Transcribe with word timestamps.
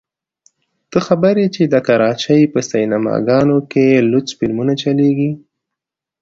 ته 0.91 0.97
خبر 1.07 1.33
يې 1.41 1.47
چې 1.55 1.63
د 1.73 1.75
کراچۍ 1.87 2.41
په 2.53 2.59
سينما 2.71 3.15
ګانو 3.27 3.57
کښې 3.71 3.87
لوڅ 4.11 4.27
فلمونه 4.37 4.73
چلېږي. 4.81 5.31